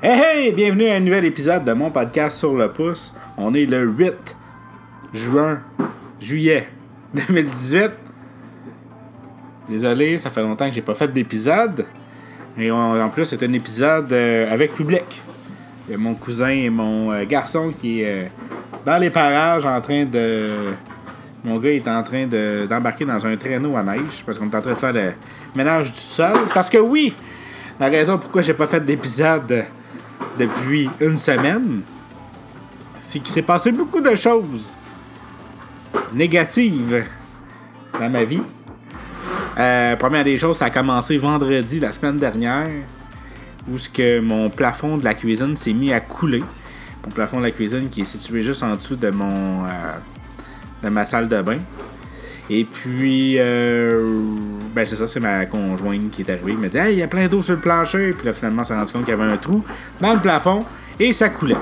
[0.00, 3.12] Hey hey, bienvenue à un nouvel épisode de mon podcast sur le pouce.
[3.36, 4.36] On est le 8
[5.12, 5.58] juin,
[6.20, 6.68] juillet
[7.14, 7.90] 2018.
[9.68, 11.84] Désolé, ça fait longtemps que j'ai pas fait d'épisode.
[12.56, 15.22] Et en plus, c'est un épisode euh, avec public.
[15.88, 18.28] Il y a mon cousin et mon euh, garçon qui est euh,
[18.84, 20.46] dans les parages en train de.
[21.44, 24.54] Mon gars est en train de- d'embarquer dans un traîneau à neige parce qu'on est
[24.56, 25.12] en train de faire le
[25.54, 26.32] ménage du sol.
[26.52, 27.14] Parce que oui,
[27.80, 29.64] la raison pourquoi j'ai pas fait d'épisode
[30.38, 31.82] depuis une semaine,
[32.98, 34.76] c'est qu'il s'est passé beaucoup de choses
[36.12, 37.04] négatives
[37.98, 38.42] dans ma vie.
[39.58, 42.68] Euh, première des choses, ça a commencé vendredi la semaine dernière,
[43.68, 46.42] où ce que mon plafond de la cuisine s'est mis à couler.
[47.04, 49.68] Mon plafond de la cuisine qui est situé juste en dessous de mon euh,
[50.82, 51.58] de ma salle de bain.
[52.50, 54.22] Et puis, euh,
[54.78, 56.52] ben c'est ça, c'est ma conjointe qui est arrivée.
[56.52, 58.12] Elle m'a dit Hey, il y a plein d'eau sur le plancher.
[58.12, 59.64] Puis là, finalement, on s'est rendu compte qu'il y avait un trou
[60.00, 60.64] dans le plafond
[61.00, 61.56] et ça coulait.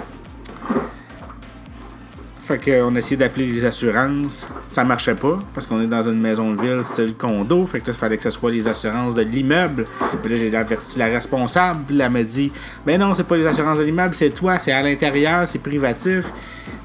[2.43, 4.47] Fait qu'on a essayé d'appeler les assurances.
[4.69, 7.65] Ça marchait pas parce qu'on est dans une maison de ville style condo.
[7.65, 9.87] Fait que là, il fallait que ce soit les assurances de l'immeuble.
[10.23, 11.85] Puis là, j'ai averti la responsable.
[11.87, 12.53] Puis elle m'a dit
[12.85, 16.27] Ben non, c'est pas les assurances de l'immeuble, c'est toi, c'est à l'intérieur, c'est privatif.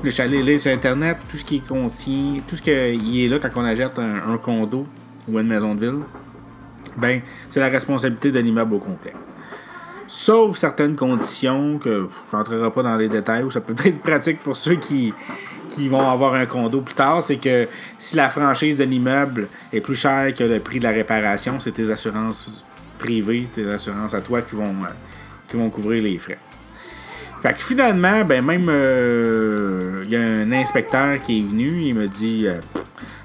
[0.02, 3.28] Puis je suis allé lire sur Internet tout ce qui contient, tout ce qui est
[3.28, 4.88] là quand on achète un condo
[5.28, 6.00] ou une maison de ville.
[6.98, 9.14] Ben, c'est la responsabilité de l'immeuble au complet.
[10.08, 14.40] Sauf certaines conditions que je n'entrerai pas dans les détails, ou ça peut être pratique
[14.40, 15.14] pour ceux qui,
[15.70, 19.80] qui vont avoir un condo plus tard, c'est que si la franchise de l'immeuble est
[19.80, 22.64] plus chère que le prix de la réparation, c'est tes assurances
[23.00, 24.94] privées, tes assurances à toi qui vont, euh,
[25.48, 26.40] qui vont couvrir les frais.
[27.42, 31.96] Fait que finalement, ben même euh, il y a un inspecteur qui est venu, il
[31.96, 32.60] me dit euh,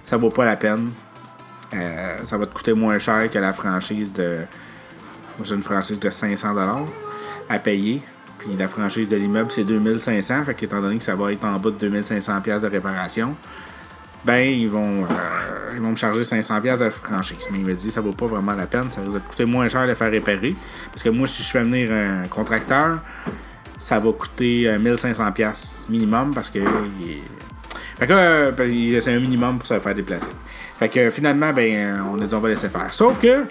[0.05, 0.91] ça vaut pas la peine.
[1.75, 4.41] Euh, ça va te coûter moins cher que la franchise de
[5.43, 6.55] j'ai une franchise de 500
[7.49, 8.01] à payer.
[8.39, 10.45] Puis la franchise de l'immeuble, c'est 2500.
[10.45, 13.35] Fait qu'étant donné que ça va être en bas de 2500 pièces de réparation,
[14.25, 17.47] ben, ils vont, euh, ils vont me charger 500 pièces de franchise.
[17.51, 18.91] Mais il me dit, ça vaut pas vraiment la peine.
[18.91, 20.57] Ça va te coûter moins cher de faire réparer.
[20.91, 22.99] Parce que moi, si je fais venir un contracteur,
[23.79, 26.61] ça va coûter euh, 1500 pièces minimum parce que
[27.99, 30.33] fait que euh, parce que c'est un minimum pour se faire déplacer.
[30.79, 32.93] Fait que finalement, ben, on a dit on va laisser faire.
[32.93, 33.45] Sauf que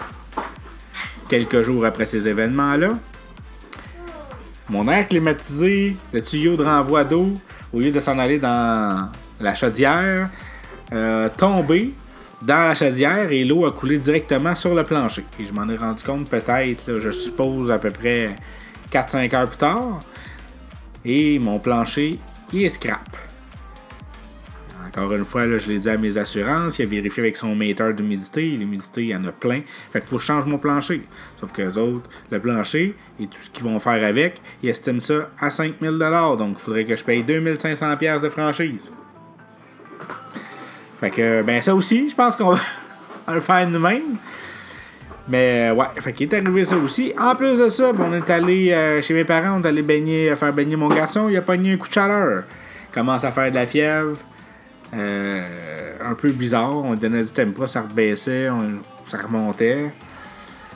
[1.28, 2.96] quelques jours après ces événements-là,
[4.68, 7.34] mon air climatisé, le tuyau de renvoi d'eau,
[7.72, 9.08] au lieu de s'en aller dans
[9.40, 10.28] la chaudière,
[10.92, 11.92] euh, tombé
[12.42, 15.24] dans la chaudière et l'eau a coulé directement sur le plancher.
[15.40, 18.36] Et je m'en ai rendu compte peut-être, je suppose, à peu près
[18.92, 20.00] 4-5 heures plus tard.
[21.04, 22.18] Et mon plancher,
[22.52, 23.16] il est scrap.
[24.96, 27.54] Encore une fois, là, je l'ai dit à mes assurances, il a vérifié avec son
[27.54, 28.42] metteur d'humidité.
[28.42, 29.60] L'humidité, il y en a plein.
[29.92, 31.02] Fait qu'il faut que je change mon plancher.
[31.38, 35.00] Sauf que les autres, le plancher et tout ce qu'ils vont faire avec, ils estiment
[35.00, 35.98] ça à 5000
[36.38, 38.90] Donc, il faudrait que je paye 2500 pièces de franchise.
[40.98, 42.52] Fait que, ben ça aussi, je pense qu'on
[43.26, 44.16] va le faire nous-mêmes.
[45.28, 47.12] Mais ouais, fait qu'il est arrivé ça aussi.
[47.20, 49.82] En plus de ça, ben, on est allé euh, chez mes parents, on est allé
[49.82, 51.28] baigner, faire baigner mon garçon.
[51.28, 52.44] Il a pogné un coup de chaleur.
[52.88, 54.16] Il commence à faire de la fièvre.
[54.94, 56.74] Euh, un peu bizarre.
[56.76, 58.48] On donnait du tempo, ça rebaissait,
[59.06, 59.90] ça remontait.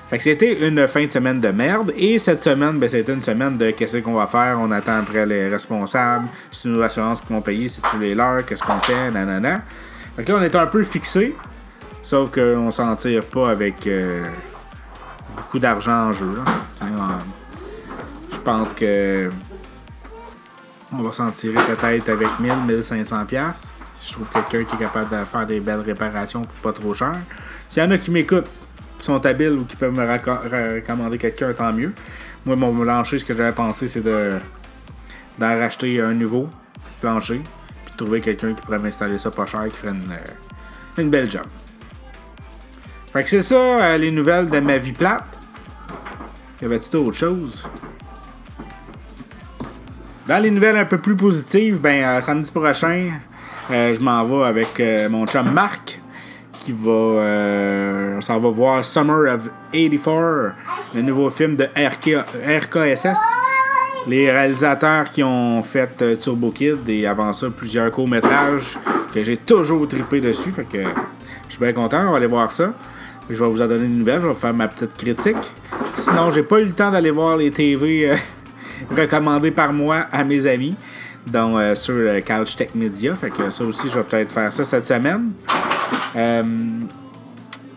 [0.08, 1.92] Fait que c'était une fin de semaine de merde.
[1.96, 4.58] Et cette semaine, ben, c'était une semaine de qu'est-ce qu'on va faire.
[4.60, 6.26] On attend après les responsables.
[6.50, 9.62] C'est nos assurances qui vont payer, c'est tous les leurs, qu'est-ce qu'on fait, nanana.
[10.16, 11.36] Fait que là, on est un peu fixé.
[12.02, 14.24] Sauf qu'on s'en tire pas avec euh,
[15.36, 16.34] beaucoup d'argent en jeu.
[16.82, 19.30] on- Je pense que
[20.92, 23.72] on va s'en tirer peut-être avec 1000, 1500 pièces.
[23.76, 23.79] Si
[24.10, 27.14] je trouve quelqu'un qui est capable de faire des belles réparations pour pas trop cher.
[27.68, 28.50] S'il y en a qui m'écoutent,
[28.98, 31.92] qui sont habiles ou qui peuvent me recommander quelqu'un, tant mieux.
[32.44, 34.32] Moi, mon plancher, ce que j'avais pensé, c'est de
[35.38, 36.50] d'en racheter un nouveau
[37.00, 37.40] plancher,
[37.86, 41.30] puis trouver quelqu'un qui pourrait m'installer ça pas cher, qui ferait une, euh, une belle
[41.30, 41.46] job.
[43.12, 45.24] Fait que c'est ça, euh, les nouvelles de ma vie plate.
[46.60, 47.66] Y avait-tu d'autres choses?
[50.26, 53.12] Dans les nouvelles un peu plus positives, ben euh, samedi prochain,
[53.70, 56.00] je m'en vais avec euh, mon chum Marc
[56.64, 60.54] qui va euh, s'en va voir Summer of 84,
[60.94, 63.18] le nouveau film de RK, RKSS.
[64.06, 68.78] Les réalisateurs qui ont fait euh, Turbo Kid et avant ça plusieurs courts-métrages
[69.12, 70.50] que j'ai toujours trippé dessus.
[70.50, 70.78] Fait que
[71.48, 72.72] je suis bien content, on va aller voir ça.
[73.28, 75.36] Je vais vous en donner une nouvelle, je vais faire ma petite critique.
[75.94, 78.16] Sinon, j'ai pas eu le temps d'aller voir les TV euh,
[78.96, 80.74] recommandées par moi à mes amis,
[81.26, 83.14] dont euh, sur euh, Couch Tech Media.
[83.14, 85.32] Fait que ça aussi, je vais peut-être faire ça cette semaine.
[86.16, 86.42] Euh,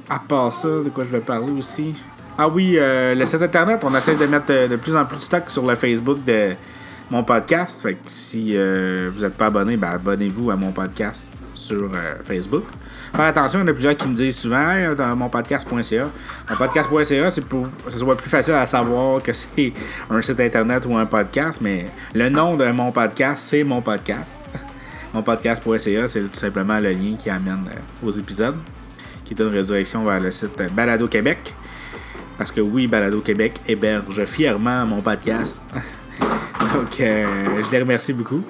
[0.09, 1.93] à part ça, de quoi je vais parler aussi?
[2.37, 5.21] Ah oui, euh, le site internet, on essaie de mettre de plus en plus de
[5.21, 6.53] stock sur le Facebook de
[7.11, 7.81] mon podcast.
[7.81, 11.89] Fait que si vous n'êtes pas abonné, ben abonnez-vous à mon podcast sur
[12.23, 12.63] Facebook.
[13.15, 16.09] Faire attention, il y en a plusieurs qui me disent souvent hey, dans mon podcast.ca.
[16.50, 19.73] Mon podcast.ca, c'est pour que ce soit plus facile à savoir que c'est
[20.09, 24.39] un site internet ou un podcast, mais le nom de mon podcast, c'est mon podcast.
[25.13, 27.65] mon podcast.ca, c'est tout simplement le lien qui amène
[28.03, 28.57] aux épisodes,
[29.23, 31.55] qui est une résurrection vers le site Balado Québec.
[32.38, 35.63] Parce que oui, Balado Québec héberge fièrement mon podcast.
[36.74, 38.44] Donc, euh, je les remercie beaucoup.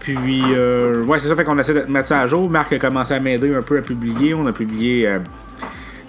[0.00, 2.48] Puis, euh, ouais, c'est ça, fait qu'on essaie de mettre ça à jour.
[2.48, 4.34] Marc a commencé à m'aider un peu à publier.
[4.34, 5.18] On a publié euh,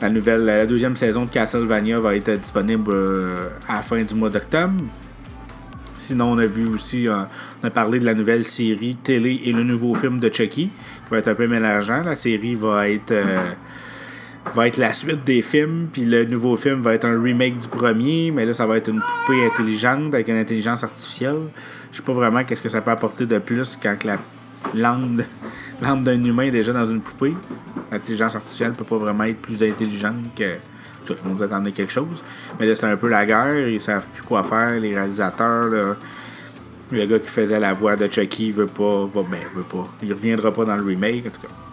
[0.02, 2.96] la nouvelle, la deuxième saison de Castlevania va être disponible
[3.68, 4.82] à la fin du mois d'octobre.
[5.98, 9.64] Sinon, on a vu aussi, on a parlé de la nouvelle série télé et le
[9.64, 12.04] nouveau film de Chucky, qui va être un peu mélangeant.
[12.04, 13.14] La série va être
[14.56, 17.68] va être la suite des films, puis le nouveau film va être un remake du
[17.68, 21.44] premier, mais là, ça va être une poupée intelligente avec une intelligence artificielle.
[21.92, 24.18] Je sais pas vraiment qu'est-ce que ça peut apporter de plus quand la
[24.74, 25.24] langue,
[25.82, 27.34] d'un humain est déjà dans une poupée.
[27.92, 30.56] L'intelligence artificielle peut pas vraiment être plus intelligente que.
[31.06, 32.22] Tout le monde attendait quelque chose.
[32.60, 35.96] Mais là, c'est un peu la guerre, ils savent plus quoi faire, les réalisateurs,
[36.92, 39.06] Le gars qui faisait la voix de Chucky veut pas.
[39.06, 39.88] Va, ben, veut pas.
[40.04, 41.69] Il reviendra pas dans le remake, en tout cas.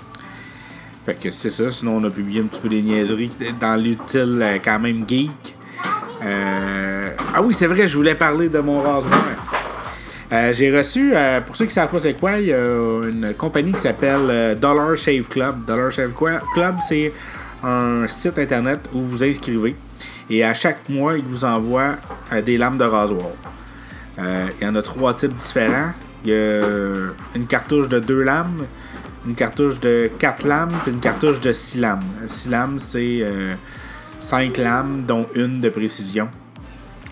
[1.07, 1.71] Fait que c'est ça.
[1.71, 3.31] Sinon, on a publié un petit peu des niaiseries
[3.61, 5.55] dans l'utile euh, quand même geek.
[6.21, 9.25] Euh, ah oui, c'est vrai, je voulais parler de mon rasoir.
[10.33, 11.15] Euh, j'ai reçu,
[11.47, 12.59] pour ceux qui ne savent pas c'est quoi, il y a
[13.05, 15.65] une compagnie qui s'appelle Dollar Shave Club.
[15.65, 17.13] Dollar Shave Club, c'est
[17.63, 19.77] un site internet où vous inscrivez.
[20.29, 21.95] Et à chaque mois, ils vous envoient
[22.45, 23.31] des lames de rasoir.
[24.19, 25.93] il y en a trois types différents.
[26.25, 26.67] Il y a
[27.37, 28.67] une cartouche de deux lames,
[29.27, 32.05] une cartouche de 4 lames puis une cartouche de 6 lames.
[32.27, 33.27] 6 lames, c'est
[34.21, 36.29] 5 euh, lames, dont une de précision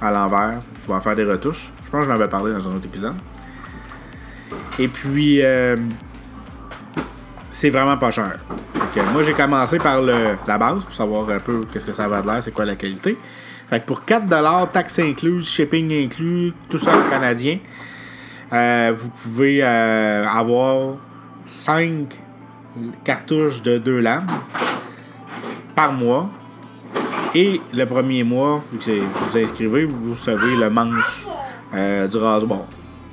[0.00, 1.72] à l'envers pour pouvoir faire des retouches.
[1.84, 3.14] Je pense que j'en avais parlé dans un autre épisode.
[4.78, 5.76] Et puis, euh,
[7.50, 8.38] c'est vraiment pas cher.
[9.12, 12.22] moi, j'ai commencé par le, la base pour savoir un peu qu'est-ce que ça va
[12.22, 13.16] de l'air, c'est quoi la qualité.
[13.70, 17.58] Fait que pour 4$, taxes incluses, shipping inclus, tout ça en canadien,
[18.52, 20.96] euh, vous pouvez avoir
[21.46, 22.20] 5
[23.04, 24.26] cartouches de 2 lames
[25.74, 26.28] par mois.
[27.34, 31.26] Et le premier mois, vous vous inscrivez, vous recevez le manche
[31.74, 32.60] euh, du rasoir.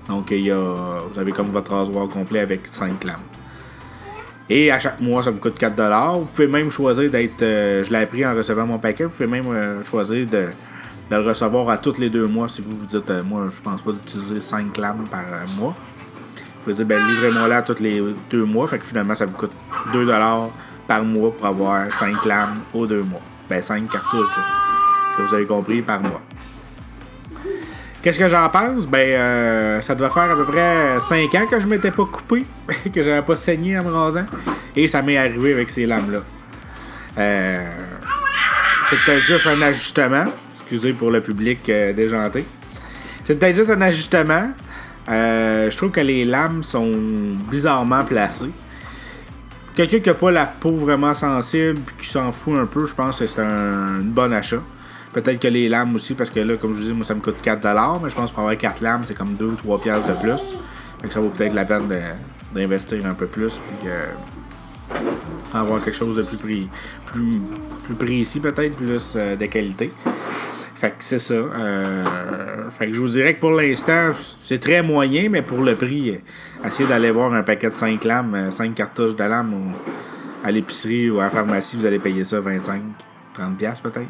[0.07, 0.57] Donc, il y a,
[1.11, 3.15] vous avez comme votre rasoir complet avec 5 lames.
[4.47, 6.19] Et à chaque mois, ça vous coûte 4$.
[6.19, 7.41] Vous pouvez même choisir d'être.
[7.41, 9.05] Euh, je l'ai appris en recevant mon paquet.
[9.05, 10.49] Vous pouvez même euh, choisir de,
[11.09, 13.91] le recevoir à tous les deux mois si vous vous dites, moi, je pense pas
[13.91, 15.25] d'utiliser 5 lames par
[15.57, 15.75] mois.
[16.63, 18.67] Pouvez dire, ben, livrez-moi là tous les deux mois.
[18.67, 19.51] Fait que finalement, ça vous coûte
[19.93, 20.07] 2
[20.87, 23.21] par mois pour avoir 5 lames aux deux mois.
[23.49, 24.27] Ben, 5 cartouches,
[25.17, 26.21] que vous avez compris, par mois.
[28.01, 28.87] Qu'est-ce que j'en pense?
[28.87, 32.45] Ben, euh, ça doit faire à peu près 5 ans que je m'étais pas coupé,
[32.93, 34.25] que j'avais pas saigné en me rasant.
[34.75, 36.19] Et ça m'est arrivé avec ces lames-là.
[37.17, 37.67] Euh,
[38.89, 40.25] c'est peut-être juste un ajustement.
[40.55, 42.45] Excusez pour le public euh, déjanté.
[43.23, 44.51] C'est peut-être juste un ajustement.
[45.09, 46.91] Euh, je trouve que les lames sont
[47.49, 48.51] bizarrement placées.
[49.75, 53.19] Quelqu'un qui n'a pas la peau vraiment sensible qui s'en fout un peu, je pense
[53.19, 54.61] que c'est un, bon achat.
[55.13, 57.21] Peut-être que les lames aussi, parce que là, comme je vous dis, moi ça me
[57.21, 59.81] coûte 4$, mais je pense que pour avoir 4 lames, c'est comme 2 ou 3
[59.81, 60.55] piastres de plus.
[61.01, 61.87] Donc ça vaut peut-être la peine
[62.53, 63.89] d'investir un peu plus, puis
[65.53, 66.67] avoir quelque chose de plus,
[67.05, 67.41] plus,
[67.83, 69.91] plus précis, peut-être, plus euh, de qualité.
[70.81, 71.35] Fait que c'est ça.
[71.35, 75.75] Euh, fait que je vous dirais que pour l'instant, c'est très moyen, mais pour le
[75.75, 76.19] prix,
[76.65, 79.73] essayez d'aller voir un paquet de 5 lames, 5 euh, cartouches de lames
[80.43, 82.81] à l'épicerie ou à la pharmacie, vous allez payer ça 25,
[83.35, 84.07] 30 pièces peut-être.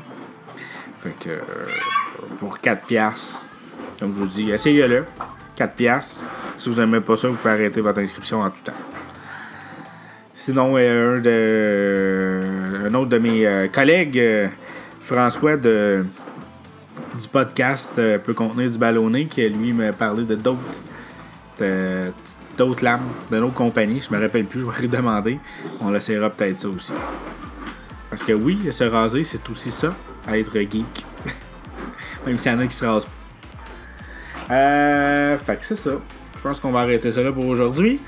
[1.03, 1.41] Fait que euh,
[2.39, 3.35] pour 4 pièces,
[3.99, 5.03] comme je vous dis, essayez-le.
[5.57, 6.23] 4 pièces.
[6.57, 8.71] Si vous n'aimez pas ça, vous pouvez arrêter votre inscription en tout temps.
[10.33, 12.41] Sinon, un, de,
[12.87, 14.49] un autre de mes collègues,
[15.01, 16.05] François de
[17.21, 20.59] du podcast euh, peut contenir du ballonné qui, lui, m'a parlé de d'autres
[22.57, 24.01] d'autres lames de notre compagnie.
[24.01, 25.39] Je me rappelle plus, je vais lui demander.
[25.79, 26.93] On l'essayera peut-être ça aussi.
[28.09, 29.93] Parce que oui, se raser, c'est aussi ça,
[30.33, 31.05] être geek.
[32.25, 34.53] Même s'il y en a qui se rasent pas.
[34.53, 35.91] Euh, fait que c'est ça.
[36.35, 37.99] Je pense qu'on va arrêter ça là pour aujourd'hui.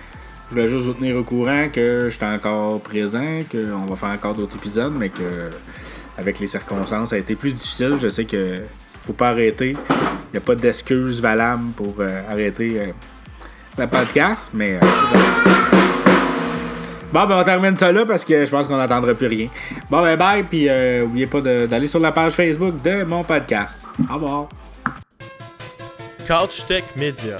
[0.49, 4.33] Je voulais juste vous tenir au courant que j'étais encore présent, qu'on va faire encore
[4.33, 5.49] d'autres épisodes, mais que
[6.17, 7.97] avec les circonstances, ça a été plus difficile.
[8.01, 8.59] Je sais que
[9.05, 9.75] faut pas arrêter.
[9.89, 12.87] Il n'y a pas d'excuse valable pour euh, arrêter euh,
[13.77, 15.23] le podcast, mais euh, c'est ça.
[17.13, 19.47] Bon, ben, on termine ça là parce que je pense qu'on n'entendra plus rien.
[19.87, 23.83] Bon, ben, bye, puis euh, n'oubliez pas d'aller sur la page Facebook de mon podcast.
[24.09, 24.49] Au revoir.
[26.27, 27.37] Couch Tech Media.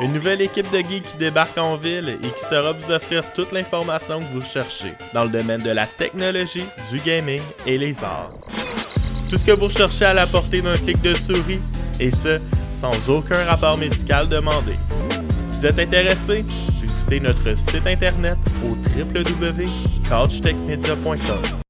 [0.00, 3.50] Une nouvelle équipe de geeks qui débarque en ville et qui saura vous offrir toute
[3.50, 8.30] l'information que vous cherchez dans le domaine de la technologie, du gaming et les arts.
[9.32, 11.62] Tout ce que vous recherchez à la portée d'un clic de souris,
[11.98, 14.74] et ce, sans aucun rapport médical demandé.
[15.50, 16.44] Vous êtes intéressé?
[16.82, 21.61] Visitez notre site internet au www.couchtechmedia.com.